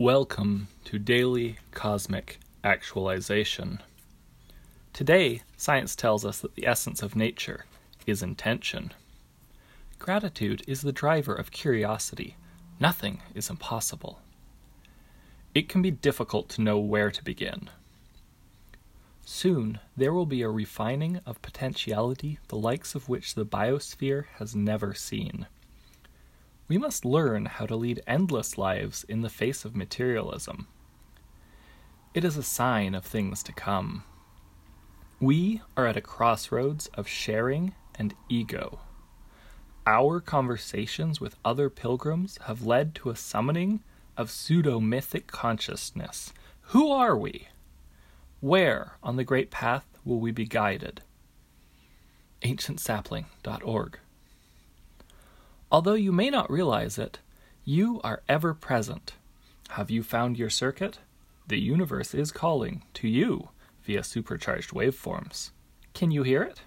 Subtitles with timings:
[0.00, 3.82] Welcome to Daily Cosmic Actualization.
[4.94, 7.66] Today, science tells us that the essence of nature
[8.06, 8.94] is intention.
[9.98, 12.36] Gratitude is the driver of curiosity.
[12.80, 14.22] Nothing is impossible.
[15.54, 17.68] It can be difficult to know where to begin.
[19.26, 24.56] Soon, there will be a refining of potentiality the likes of which the biosphere has
[24.56, 25.46] never seen.
[26.70, 30.68] We must learn how to lead endless lives in the face of materialism.
[32.14, 34.04] It is a sign of things to come.
[35.18, 38.78] We are at a crossroads of sharing and ego.
[39.84, 43.82] Our conversations with other pilgrims have led to a summoning
[44.16, 46.32] of pseudo mythic consciousness.
[46.70, 47.48] Who are we?
[48.38, 51.02] Where on the great path will we be guided?
[52.44, 53.98] AncientSapling.org
[55.70, 57.20] Although you may not realize it,
[57.64, 59.14] you are ever present.
[59.70, 60.98] Have you found your circuit?
[61.46, 63.50] The universe is calling to you
[63.84, 65.50] via supercharged waveforms.
[65.94, 66.62] Can you hear it?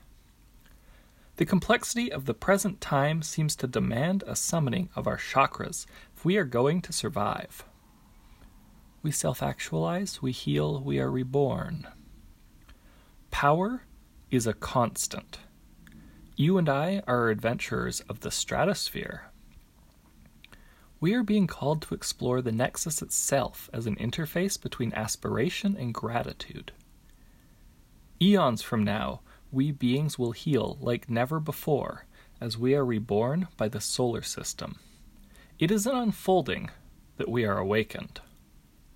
[1.35, 6.23] The complexity of the present time seems to demand a summoning of our chakras if
[6.23, 7.65] we are going to survive.
[9.01, 11.87] We self actualize, we heal, we are reborn.
[13.31, 13.83] Power
[14.31, 15.39] is a constant.
[16.35, 19.25] You and I are adventurers of the stratosphere.
[20.99, 25.93] We are being called to explore the nexus itself as an interface between aspiration and
[25.93, 26.71] gratitude.
[28.19, 32.05] Eons from now, we beings will heal like never before
[32.41, 34.79] as we are reborn by the solar system.
[35.59, 36.71] It is an unfolding
[37.17, 38.21] that we are awakened.